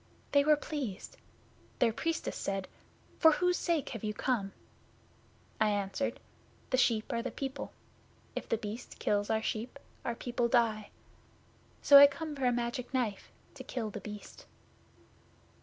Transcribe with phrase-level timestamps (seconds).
[0.31, 1.17] They were pleased.
[1.77, 2.67] Their Priestess said,
[3.19, 4.51] "For whose sake have you come?"
[5.59, 6.19] I answered,
[6.71, 7.71] "The sheep are the people.
[8.35, 10.89] If The Beast kills our sheep, our people die.
[11.83, 14.47] So I come for a Magic Knife to kill The Beast."